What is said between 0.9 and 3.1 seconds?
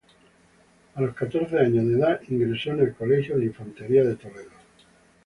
A los catorce años de edad ingresó en el